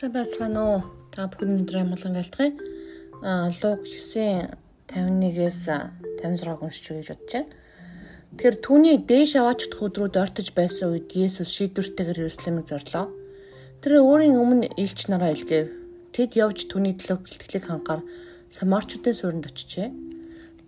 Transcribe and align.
Сайн 0.00 0.14
байцгаана 0.16 0.60
уу? 0.64 0.80
Та 1.12 1.28
бүхэн 1.28 1.60
өдрийн 1.60 1.92
амгалан 1.92 2.16
гэлтгий. 2.16 2.56
Аа 3.20 3.52
Луг 3.52 3.84
9:51-ээс 3.84 5.60
56 6.24 6.64
уншиж 6.64 6.88
өгье 6.88 7.04
гэж 7.04 7.08
бодож 7.12 7.28
байна. 7.36 7.52
Тэгэхээр 8.32 8.56
түүний 8.64 8.96
дээш 8.96 9.36
аваач 9.36 9.68
өдрүүд 9.68 10.16
ортож 10.16 10.48
байсан 10.56 10.96
үед 10.96 11.12
Есүс 11.12 11.52
шийдвэртэйгээр 11.52 12.16
Иерусалимыг 12.16 12.64
зорлоо. 12.72 13.12
Тэр 13.84 14.00
өөрийн 14.00 14.40
өмнө 14.40 14.72
илч 14.80 15.12
нараа 15.12 15.36
илгээв. 15.36 15.68
Тэд 16.16 16.32
явж 16.32 16.64
түүний 16.72 16.96
төлөө 16.96 17.20
бэлтгэлийг 17.20 17.68
хангаар 17.68 18.00
Самарчуудын 18.56 19.12
суурьнд 19.12 19.52
очижээ. 19.52 19.92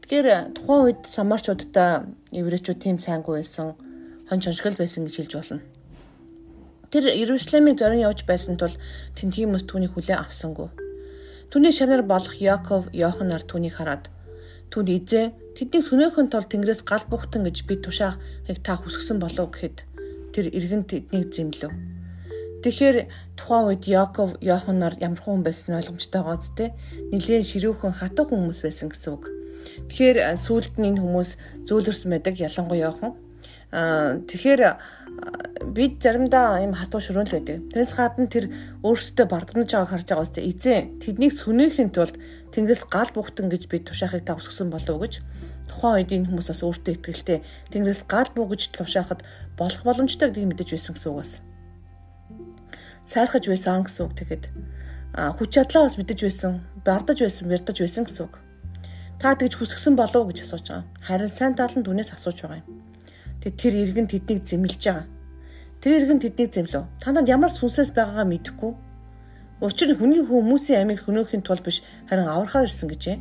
Тэгэхээр 0.05 0.61
тухайн 0.61 0.93
үед 0.93 1.09
Самарчуудтай 1.09 2.05
еврейчүүд 2.37 2.85
тийм 2.85 3.01
сайнгүй 3.01 3.41
байсан, 3.41 3.81
хон 4.29 4.45
чоншгол 4.45 4.77
байсан 4.77 5.09
гэж 5.09 5.17
хэлж 5.25 5.33
болно. 5.41 5.72
Тэр 6.93 7.09
Иерусалимыг 7.09 7.81
зорин 7.81 8.05
явж 8.05 8.29
байсан 8.29 8.61
тул 8.61 8.77
тэн 9.17 9.33
тиймээс 9.33 9.65
түүнийг 9.65 9.97
хүлээн 9.97 10.21
авсангүй. 10.29 10.69
Түүний 11.49 11.73
шавнар 11.73 12.05
болох 12.05 12.37
Яков 12.37 12.93
Йохан 12.93 13.33
нар 13.33 13.41
түүнийг 13.49 13.81
хараад 13.81 14.13
түүнд 14.69 14.93
эзэн 14.93 15.33
тэднийг 15.57 15.89
сүнөөхөн 15.89 16.29
тул 16.29 16.45
Тэнгэрээс 16.45 16.85
гал 16.85 17.05
буухтан 17.09 17.49
гэж 17.49 17.65
би 17.65 17.81
тушаахыг 17.81 18.61
та 18.61 18.77
хүсгсэн 18.77 19.17
болов 19.25 19.57
гэхэд 19.57 19.89
тэр 20.37 20.53
иргэн 20.53 20.85
тэднийг 20.85 21.33
зэмлэв. 21.33 21.73
Тэгэхээр 22.61 22.97
тухайн 23.41 23.65
үед 23.73 23.85
Яков 23.89 24.37
Йохан 24.45 24.77
нар 24.77 24.93
ямар 25.01 25.17
хүн 25.17 25.41
байсан 25.41 25.81
ойлгомжтой 25.81 26.21
байгаа 26.21 26.41
үстэй. 26.45 26.69
Нилээн 27.09 27.49
ширүүхэн 27.49 27.97
хатуу 27.97 28.29
хүмүүс 28.29 28.61
байсан 28.61 28.93
гэсэн 28.93 29.17
үг. 29.17 29.33
Тэгэхээр 29.89 30.37
сүүлд 30.37 30.77
нь 30.77 30.93
энэ 30.93 31.01
хүмүүс 31.01 31.31
зөөлрсөн 31.65 32.11
байдаг 32.13 32.37
ялангуяа 32.37 32.93
Йохан. 32.93 33.13
Аа 33.73 34.21
тэгэхээр 34.29 34.61
бид 35.71 36.03
заримдаа 36.03 36.63
юм 36.65 36.75
хатуу 36.75 36.99
шөрөөл 36.99 37.31
байдаг. 37.31 37.63
Тэрнээс 37.71 37.95
гадна 37.95 38.27
тэр 38.27 38.51
өөрсдөө 38.83 39.27
бардамж 39.31 39.71
байгааг 39.71 39.91
харж 39.91 40.07
байгаа 40.11 40.27
үстэй 40.27 40.45
эзэн 40.51 40.99
тэднийг 40.99 41.33
сүнэхийн 41.33 41.91
тулд 41.95 42.19
тэнгэрээс 42.51 42.91
гал 42.91 43.11
буухтан 43.15 43.47
гэж 43.47 43.71
бид 43.71 43.87
тушаахыг 43.87 44.27
та 44.27 44.35
өсгсөн 44.35 44.75
болов 44.75 44.99
уу 44.99 45.03
гэж 45.07 45.23
тухайн 45.71 45.95
үед 46.03 46.11
энэ 46.13 46.27
хүмүүс 46.29 46.49
бас 46.51 46.63
өөртөө 46.67 46.93
ихтгэлтэй 46.99 47.39
тэнгэрээс 47.73 48.03
гал 48.11 48.31
буу 48.35 48.47
гэж 48.51 48.75
тушаахад 48.77 49.21
болох 49.57 49.83
боломжтой 49.87 50.29
гэдгийг 50.29 50.51
мэдэж 50.53 50.69
байсан 50.75 50.93
гэсэн 50.99 51.11
үг 51.15 51.19
бас. 51.23 51.33
Сайрхаж 53.07 53.45
байсан 53.49 53.87
гэсэн 53.87 54.03
үг 54.07 54.13
тэгэхэд 54.19 54.45
хүч 55.13 55.51
чадлаа 55.53 55.89
бас 55.89 55.97
мэдэж 55.97 56.19
байсан, 56.25 56.53
бардаж 56.85 57.19
байсан, 57.21 57.49
бярдаж 57.49 57.77
байсан 57.81 58.05
гэсэн 58.05 58.25
үг. 58.27 58.35
Та 59.21 59.37
тэгж 59.39 59.55
хүсгсэн 59.61 59.95
болов 59.95 60.25
уу 60.25 60.31
гэж 60.33 60.43
асууж 60.43 60.67
байгаа. 60.67 60.85
Харин 61.05 61.31
сайн 61.31 61.55
тал 61.55 61.71
нь 61.71 61.85
түнээс 61.87 62.17
асууж 62.17 62.43
байгаа 62.43 62.61
юм. 62.65 62.69
Тэг 63.39 63.53
тэр 63.61 63.75
иргэн 63.79 64.09
тэднийг 64.11 64.43
зэмлэж 64.43 64.83
байгаа. 64.83 65.07
Тэр 65.83 65.99
иргэн 65.99 66.23
тэднийг 66.23 66.55
зэмлв. 66.55 66.87
Та 67.03 67.11
нарт 67.11 67.27
ямар 67.27 67.51
сүнсээс 67.51 67.91
байгаагаа 67.91 68.23
мэдэхгүй. 68.31 68.71
Учир 69.67 69.91
нь 69.91 69.99
хүний 69.99 70.23
хүмүүсийн 70.23 70.87
амийг 70.87 71.03
хөнөөхийн 71.03 71.43
тулд 71.43 71.67
биш 71.67 71.83
харин 72.07 72.31
аврахаар 72.31 72.71
ирсэн 72.71 72.87
гэжээ. 72.87 73.19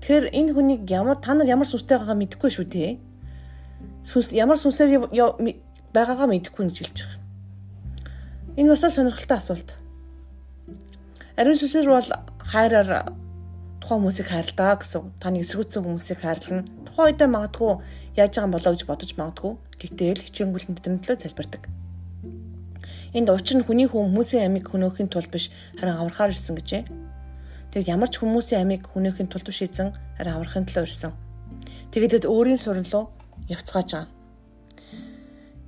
Тэгэхээр 0.00 0.32
энэ 0.32 0.52
хүнийг 0.56 0.88
ямар 0.88 1.20
та 1.20 1.36
нар 1.36 1.44
ямар 1.44 1.68
сүнстэй 1.68 2.00
байгаагаа 2.00 2.16
мэдэхгүй 2.16 2.48
шүү 2.48 2.64
дээ. 2.64 2.92
Сүнс 4.08 4.32
ямар 4.32 4.56
сүнсээр 4.56 5.12
байгаагаа 5.92 6.28
мэдэхгүй 6.32 6.64
гэж 6.72 6.76
хэлж 6.80 6.96
байгаа. 7.04 7.20
Энэ 8.56 8.72
бас 8.72 8.84
сонирхолтой 8.88 9.36
асуулт. 9.36 9.68
Ариун 11.36 11.60
сүнсээр 11.60 11.92
бол 11.92 12.08
хайраар 12.40 13.12
тухайн 13.84 14.00
хүмүүсийг 14.00 14.32
хайрлаа 14.32 14.80
гэсэн. 14.80 15.12
Таны 15.20 15.44
эсрэгцэн 15.44 15.84
хүмүүсийг 15.84 16.24
хайрлана. 16.24 16.64
Тухайн 16.88 17.12
үедээ 17.12 17.28
магадгүй 17.28 17.72
яаж 18.16 18.32
байгаа 18.32 18.52
болоо 18.56 18.72
гэж 18.72 18.82
бодож 18.88 19.10
магадгүй. 19.20 19.52
Гэтэл 19.76 20.24
хичээнгүйлэн 20.24 20.76
тэдний 20.80 21.00
төлөө 21.04 21.20
залбирдаг. 21.20 21.81
Энд 23.12 23.28
учир 23.28 23.60
нь 23.60 23.66
хүний 23.66 23.84
хүмүүсийн 23.88 24.48
амийг 24.48 24.72
хөнөөхийн 24.72 25.12
тулд 25.12 25.28
биш 25.28 25.52
харин 25.76 26.00
аврахаар 26.00 26.32
ирсэн 26.32 26.56
гэжээ. 26.56 26.82
Тэгэд 27.72 27.92
ямар 27.92 28.08
ч 28.08 28.24
хүмүүсийн 28.24 28.64
амийг 28.64 28.88
хөнөөхийн 28.88 29.28
тулд 29.28 29.44
биш 29.44 29.60
эзэн 29.68 29.92
харин 30.16 30.32
аврахын 30.32 30.64
төлөө 30.64 30.88
ирсэн. 30.88 31.12
Тэгэд 31.92 32.24
өөрийн 32.24 32.56
сурн 32.56 32.88
руу 32.88 33.12
явцгааж 33.52 33.88
байгаа. 33.92 34.08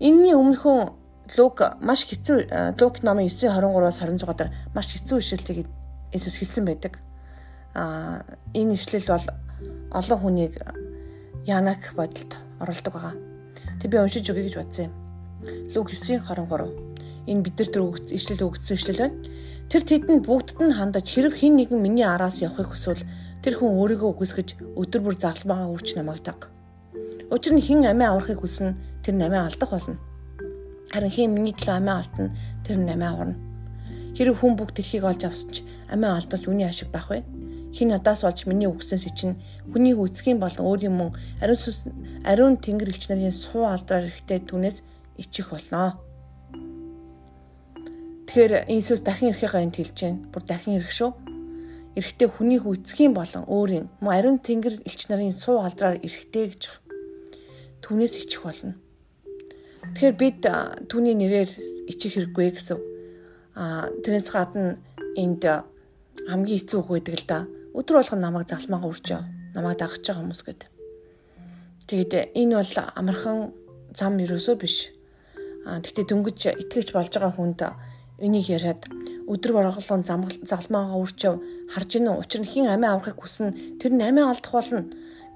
Энийний 0.00 0.32
өмнөхөн 0.32 0.96
Лук 1.36 1.60
маш 1.80 2.04
хэцүү 2.04 2.76
Лук 2.80 3.00
намын 3.04 3.28
9:23-аас 3.28 4.00
26 4.00 4.36
дээр 4.36 4.50
маш 4.74 4.88
хэцүү 4.92 5.18
ишлэлийг 5.20 5.68
Иесус 6.12 6.36
хэлсэн 6.36 6.64
байдаг. 6.64 7.00
Аа 7.72 8.24
энэ 8.52 8.76
ишлэл 8.76 9.08
бол 9.08 9.26
олон 9.92 10.18
хүнийг 10.20 10.60
янак 11.44 11.92
бодолд 11.96 12.36
оролдог 12.60 12.92
байгаа. 12.92 13.14
Тэг 13.80 13.90
би 13.90 13.98
уншиж 13.98 14.28
өгье 14.28 14.44
гэж 14.44 14.56
бодсон 14.60 14.84
юм. 14.88 14.92
Луг 15.72 15.88
9:23. 15.92 16.93
Энэ 17.26 17.42
бид 17.44 17.56
нар 17.58 17.70
төр 17.72 17.82
ишлэл 18.12 18.46
өгсөн 18.48 18.76
ишлэл 18.76 19.00
байна. 19.00 19.18
Тэр 19.72 19.82
тэдэнд 19.82 20.24
бүгдд 20.28 20.60
нь 20.60 20.76
хандаж 20.76 21.06
хэрэг 21.08 21.34
хин 21.40 21.56
нэгэн 21.56 21.80
миний 21.80 22.04
араас 22.04 22.44
явахыг 22.44 22.72
хүсвэл 22.72 23.02
тэр 23.40 23.56
хүн 23.56 23.76
өөрийгөө 23.80 24.10
үгүйсгэж 24.12 24.48
өдөр 24.76 25.00
бүр 25.00 25.16
загламгаа 25.16 25.72
үрч 25.72 25.96
намайг 25.96 26.20
даг. 26.20 26.52
Учир 27.32 27.56
нь 27.56 27.64
хин 27.64 27.84
амиа 27.88 28.12
аврахыг 28.12 28.44
хүснэ 28.44 28.76
тэр 29.00 29.14
намиа 29.16 29.48
алдах 29.48 29.72
болно. 29.72 29.96
Харин 30.92 31.10
хин 31.10 31.32
миний 31.32 31.56
төлөө 31.56 31.76
амиа 31.80 31.96
алдна 32.04 32.28
тэр 32.64 32.76
намиа 32.76 33.10
аварна. 33.16 33.40
Хэрэг 34.16 34.36
хүн 34.36 34.54
бүгд 34.60 34.76
тэрхийг 34.76 35.04
олж 35.08 35.24
авсан 35.24 35.48
ч 35.48 35.56
амиа 35.88 36.20
алдвал 36.20 36.44
үний 36.52 36.68
ашиг 36.68 36.92
байх 36.92 37.08
вэ? 37.08 37.24
хин 37.74 37.88
надаас 37.90 38.22
болж 38.22 38.46
миний 38.46 38.70
үгснээс 38.70 39.10
чинь 39.18 39.34
хүний 39.72 39.94
үцгийн 39.98 40.38
болон 40.38 40.62
өөрийн 40.62 40.94
мөн 40.94 41.10
ариун 41.42 41.58
ариун 42.22 42.56
тэнгэр 42.62 42.94
элч 42.94 43.10
нарын 43.10 43.34
суу 43.34 43.66
алдраар 43.66 44.06
ирэхтэй 44.06 44.46
түнээс 44.46 44.86
ичих 45.18 45.50
болно. 45.50 45.98
Тэгэхээр 48.34 48.66
Иесус 48.66 48.98
дахин 49.06 49.30
ирэхээ 49.30 49.62
энд 49.62 49.78
хэлж 49.78 49.94
байна. 49.94 50.26
Бүр 50.34 50.42
дахин 50.42 50.82
ирэх 50.82 50.90
шүү. 50.90 51.14
Ирэхдээ 51.94 52.28
хүний 52.34 52.58
үцгийн 52.58 53.14
болон 53.14 53.46
өөрийн 53.46 53.86
мөн 54.02 54.10
ариун 54.10 54.38
тэнгэр 54.42 54.82
элч 54.82 55.06
нарын 55.06 55.30
суу 55.30 55.62
алдраар 55.62 56.02
ирэхтэй 56.02 56.50
гэж 56.50 56.62
түнээс 57.78 58.26
ичих 58.26 58.42
болно. 58.42 58.74
Тэгэхээр 59.94 60.18
бид 60.18 60.42
түүний 60.90 61.14
нэрээр 61.14 61.50
ичих 61.86 62.18
хэрэггүй 62.18 62.58
гэсэн. 62.58 62.78
Аа 63.54 63.94
тэрнээс 64.02 64.26
гадна 64.34 64.82
энд 65.14 65.46
хамгийн 66.26 66.58
хэцүү 66.58 66.78
үг 66.82 66.90
байдаг 66.90 67.14
л 67.14 67.26
да 67.30 67.38
өдөр 67.70 68.02
болгон 68.02 68.18
намайг 68.18 68.50
залмаагаа 68.50 68.90
үржөө. 68.90 69.22
Намайг 69.54 69.78
дагаж 69.78 70.02
байгаа 70.02 70.26
хүмүүс 70.26 70.42
гэдэг. 70.42 70.70
Тэгээд 71.86 72.34
энэ 72.34 72.58
бол 72.58 72.74
амархан 72.98 73.54
зам 73.94 74.18
юусоо 74.18 74.58
биш. 74.58 74.90
А 75.62 75.78
тэгтээ 75.78 76.10
дөнгөж 76.10 76.50
итгэж 76.50 76.90
болж 76.90 77.14
байгаа 77.14 77.30
хүнд 77.30 77.62
энийг 78.18 78.46
яриад 78.50 78.86
өдөр 79.26 79.52
болгон 79.56 80.04
залмаагаа 80.04 80.98
үржөө 81.00 81.34
харж 81.72 81.90
ийн 81.96 82.12
учир 82.12 82.40
нь 82.44 82.50
хин 82.50 82.66
амиа 82.68 82.94
аврахыг 82.94 83.18
хүснэ 83.18 83.80
тэр 83.80 83.92
нь 83.96 84.04
амиа 84.04 84.28
алдах 84.30 84.52
болно 84.52 84.84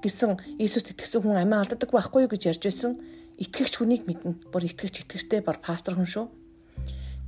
гэсэн 0.03 0.39
Иесус 0.59 0.87
итгэсэн 0.87 1.21
хүн 1.23 1.39
амиа 1.43 1.63
алддаг 1.63 1.91
байхгүй 1.91 2.23
юу 2.25 2.31
гэж 2.31 2.55
ярьж 2.55 2.63
байсан. 2.63 2.91
Итгэгч 3.39 3.73
хүнийг 3.79 4.03
мэднэ. 4.07 4.51
Бүр 4.51 4.67
итгэгч 4.67 5.03
итгэжтэй 5.03 5.43
бар 5.43 5.59
пастор 5.59 5.95
хүн 5.95 6.07
шүү. 6.07 6.25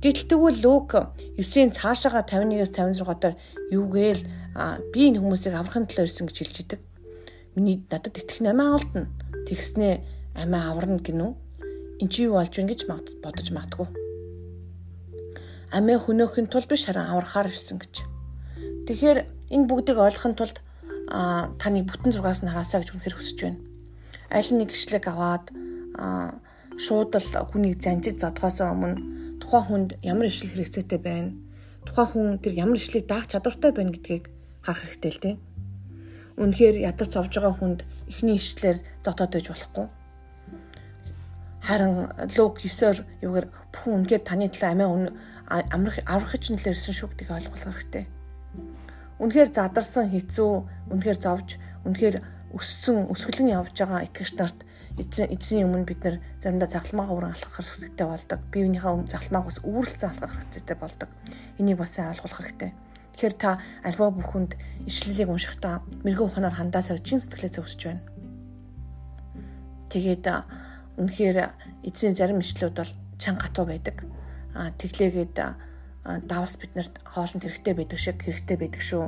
Гэтэл 0.00 0.28
тэгвэл 0.32 0.60
Лук 0.64 0.96
9-ийн 1.36 1.70
цаашаага 1.72 2.24
51-ээс 2.26 2.72
56 2.74 3.22
дээр 3.22 3.36
юу 3.76 3.86
гээл 3.92 4.22
би 4.92 5.00
энэ 5.08 5.20
хүмүүсийг 5.20 5.54
аврахын 5.56 5.86
төлөө 5.86 6.08
ирсэн 6.08 6.26
гэж 6.26 6.36
хэлж 6.42 6.56
идэг. 6.64 6.80
Миний 7.54 7.84
надад 7.86 8.18
итгэх 8.18 8.40
намаа 8.42 8.80
алдна. 8.80 9.08
Тэгснээ 9.46 9.94
амиа 10.36 10.72
аварна 10.72 10.98
гинүү. 10.98 11.30
Эн 12.02 12.08
чи 12.08 12.26
юу 12.26 12.40
болж 12.40 12.56
вэ 12.56 12.66
гэж 12.72 12.88
бодож 13.22 13.48
магтгүй. 13.52 14.01
Амиа 15.72 15.96
хөнөөхин 15.96 16.52
тулд 16.52 16.68
биш 16.68 16.84
харин 16.84 17.08
аврахаар 17.08 17.48
ирсэн 17.48 17.80
гэж. 17.80 18.04
Тэгэхээр 18.84 19.18
энэ 19.56 19.68
бүгдийг 19.72 19.96
ойлгохын 19.96 20.36
тулд 20.36 20.60
таны 21.08 21.80
бүтэн 21.88 22.12
зургаас 22.12 22.44
нь 22.44 22.52
хараасаа 22.52 22.84
гэж 22.84 22.92
үнэхээр 22.92 23.16
хүсэж 23.16 23.38
байна. 23.40 23.60
Аль 24.28 24.52
нэг 24.52 24.68
гişлэг 24.68 25.08
аваад 25.08 25.48
шууд 26.76 27.16
л 27.16 27.28
хүнийг 27.48 27.80
занжиж 27.80 28.20
зодхоос 28.20 28.60
өмнө 28.60 29.40
тухайн 29.40 29.64
хүнд 29.64 29.90
ямар 30.04 30.28
ишл 30.28 30.52
хэрэгцээтэй 30.52 31.00
байна. 31.00 31.32
Тухайн 31.88 32.08
хүн 32.12 32.28
тэр 32.44 32.52
ямар 32.52 32.76
ишлийг 32.76 33.08
даах 33.08 33.32
чадвартай 33.32 33.72
байна 33.72 33.96
гэдгийг 33.96 34.28
харах 34.60 34.84
хэрэгтэй 34.84 35.12
л 35.12 35.22
тийм. 35.24 35.38
Үнэхээр 36.36 36.76
ядарч 36.84 37.12
овж 37.16 37.32
байгаа 37.32 37.54
хүнд 37.56 37.80
эхний 38.08 38.36
ишлэлээр 38.36 38.78
дотоод 39.04 39.32
байж 39.32 39.46
болохгүй. 39.48 39.86
Харин 41.62 42.10
Лук 42.34 42.58
9-оор 42.58 42.98
юугаар 43.22 43.46
бүхэн 43.70 43.94
үнэхээр 44.02 44.22
таны 44.26 44.50
төлөө 44.50 44.70
амиа 44.74 44.90
амрах 45.70 46.02
аврах 46.10 46.34
ирсэн 46.34 46.58
шүү 46.58 47.14
гэдгийг 47.14 47.30
ойлгох 47.30 47.62
хэрэгтэй. 47.62 48.04
Үнэхээр 49.22 49.50
задарсан 49.54 50.10
хэцүү, 50.10 50.90
үнэхээр 50.90 51.18
зовж, 51.22 51.62
үнэхээр 51.86 52.18
өссөн, 52.50 53.06
өсгөлэн 53.14 53.54
явж 53.54 53.78
байгаа 53.78 54.02
итгэгч 54.10 54.34
нарт 54.36 54.60
эзэн 54.98 55.70
өмнө 55.70 55.86
бид 55.86 56.02
нар 56.02 56.16
заримдаа 56.42 56.68
захалмаагаа 56.68 57.16
уран 57.16 57.32
алхах 57.32 57.62
хэрэгтэй 57.62 58.06
болдог. 58.10 58.40
Биеийнхээ 58.50 59.08
захалмааг 59.08 59.46
бас 59.46 59.58
үүрэлцэн 59.62 60.10
алхах 60.10 60.34
хэрэгтэй 60.52 60.76
болдог. 60.76 61.08
Энийг 61.56 61.78
бас 61.78 61.96
ойлгох 61.96 62.36
хэрэгтэй. 62.42 62.70
Тэгэхээр 63.16 63.36
та 63.38 63.62
альва 63.86 64.10
бүхэнд 64.10 64.52
ишлэлийг 64.84 65.30
уншихдаа 65.30 65.80
мэрэгэн 66.04 66.28
ухаанаар 66.28 66.56
хандаасаа 66.58 66.98
чин 67.00 67.20
сэтгэлээ 67.20 67.56
зөвсөж 67.56 67.80
байна. 67.88 68.04
Тэгээд 69.88 70.24
үнэхээр 70.96 71.38
эцсийн 71.86 72.16
зарим 72.16 72.40
ишлүүд 72.40 72.76
бол 72.76 72.92
чанга 73.18 73.48
гатуу 73.48 73.66
байдаг. 73.66 74.04
Аа 74.54 74.70
тэглээгээд 74.76 75.36
давс 76.28 76.58
биднэрт 76.58 77.00
хоолнд 77.06 77.42
хэрэгтэй 77.42 77.74
байдаг 77.74 77.98
шиг 77.98 78.18
хэрэгтэй 78.22 78.56
байдаг 78.58 78.82
шүү. 78.82 79.04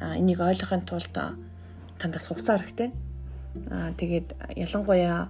А 0.00 0.14
энийг 0.16 0.40
ойлгохын 0.40 0.84
тулд 0.84 1.10
танд 1.10 2.14
бас 2.14 2.28
хугацаа 2.28 2.60
хэрэгтэй. 2.60 2.92
А 3.70 3.90
тэгээд 3.96 4.28
ялангуяа 4.54 5.28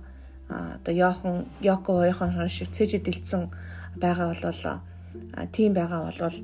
одоо 0.48 0.94
Йохан 0.94 1.46
Йоко 1.60 2.04
Йохан 2.04 2.49
шиг 2.49 2.75
цэжид 2.75 3.06
дэлдсэн 3.06 3.50
байгаа 3.96 4.34
бол 4.34 4.82
тийм 5.52 5.72
байгаа 5.75 6.10
бол 6.10 6.37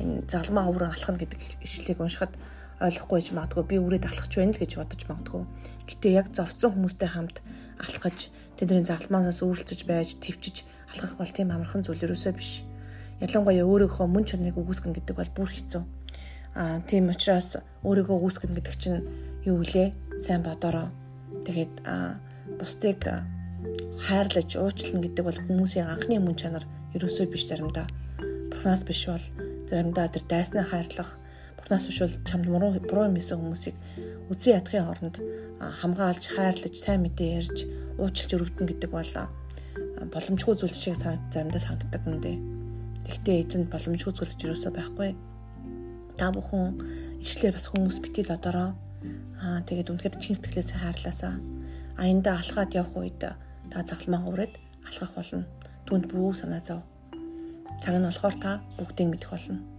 энэ 0.00 0.24
залмаа 0.28 0.68
өврөн 0.68 0.92
алхна 0.92 1.16
гэдэг 1.20 1.40
ишлэгийг 1.64 2.00
уншихад 2.00 2.32
ойлгохгүй 2.80 3.20
ч 3.24 3.32
магадгүй 3.32 3.64
би 3.64 3.76
үрээд 3.80 4.04
алхаж 4.04 4.32
байна 4.36 4.52
л 4.52 4.60
гэж 4.60 4.72
бодож 4.76 5.02
магадгүй. 5.08 5.42
Гэтэ 5.88 6.08
яг 6.12 6.26
зовцсон 6.36 6.76
хүмүүстэй 6.76 7.08
хамт 7.08 7.40
алхаж 7.80 8.28
тэдний 8.56 8.84
залмаасаас 8.84 9.44
үргэлцэж 9.44 9.80
байж 9.84 10.16
твчиж 10.16 10.64
алхах 10.92 11.16
бол 11.20 11.30
тийм 11.30 11.52
амархан 11.52 11.84
зүйл 11.84 12.04
ерөөсөө 12.04 12.32
биш. 12.36 12.64
Ялангуяа 13.20 13.64
өөрийнхөө 13.64 14.06
мөн 14.08 14.24
чанарыг 14.24 14.56
үгүйсгэн 14.60 14.92
гэдэг 14.96 15.16
бол 15.16 15.30
бүр 15.36 15.48
хэцүү. 15.52 15.82
Аа 16.56 16.80
тийм 16.88 17.12
учраас 17.12 17.60
өөрийгөө 17.84 18.16
үгүйсгэн 18.16 18.52
гэдэг 18.56 18.74
чинь 18.80 19.04
юу 19.44 19.60
вүлээ? 19.60 19.92
Сайн 20.20 20.40
бодороо. 20.44 20.88
Тэгээд 21.44 21.84
аа 21.84 22.16
бусдыг 22.60 23.00
хайрлаж 24.08 24.50
уучлна 24.56 25.00
гэдэг 25.04 25.24
бол 25.24 25.40
хүмүүсийн 25.48 25.88
анхны 25.88 26.20
мөн 26.20 26.36
чанар 26.36 26.64
ерөөсөө 26.96 27.26
биш 27.32 27.48
заримдаа. 27.48 27.86
Бурханаас 28.52 28.84
биш 28.84 29.04
бол 29.08 29.26
заримдаа 29.68 30.08
тэр 30.08 30.24
дайснаа 30.28 30.64
хайрлах, 30.64 31.16
Бурханаас 31.56 31.86
биш 31.88 31.98
бол 32.00 32.16
чамд 32.28 32.46
буруу 32.46 32.72
буруу 32.80 33.08
юм 33.08 33.16
хийсэн 33.16 33.40
хүмүүсийг 33.40 33.76
үзий 34.30 34.52
ядахын 34.54 34.90
оронд 34.92 35.16
хамгаалж, 35.60 36.24
хайрлаж, 36.36 36.74
сайн 36.76 37.02
мэдээ 37.04 37.30
ярьж, 37.40 37.58
уучлж 37.98 38.30
өрөвдөн 38.36 38.66
гэдэг 38.68 38.90
бол 38.92 39.12
боломжгүй 40.12 40.54
зүйл 40.56 40.76
шиг 40.76 40.96
заримдаа 40.96 41.60
санагддаг 41.60 42.02
юм 42.04 42.20
дээ. 42.20 42.38
Тэгтээ 43.06 43.36
эзэнд 43.42 43.68
боломжгүй 43.72 44.12
зүйл 44.12 44.32
ерөөсөө 44.44 44.72
байхгүй. 44.76 45.10
Та 46.18 46.32
бүхэн 46.32 46.76
ичлэр 47.20 47.56
бас 47.56 47.66
хүмүүс 47.70 47.98
бити 48.04 48.22
зодороо. 48.26 48.76
Аа 49.40 49.60
тэгээд 49.68 49.90
үнэхээр 49.92 50.16
чин 50.20 50.36
сэтгэлээс 50.36 50.70
хайрлаасаа 50.76 51.34
аяндаа 52.00 52.40
алхаад 52.40 52.72
явах 52.76 52.96
үед 52.96 53.20
та 53.20 53.78
цагламаа 53.88 54.28
ураад 54.28 54.54
алхах 54.88 55.12
болно. 55.16 55.44
Түнд 55.86 56.08
бүх 56.10 56.36
санаа 56.36 56.60
зов. 56.60 56.82
Цаг 57.82 57.94
нь 57.96 58.08
болохоор 58.08 58.36
та 58.40 58.50
бүгдийг 58.76 59.08
мэдэх 59.12 59.30
болно. 59.32 59.75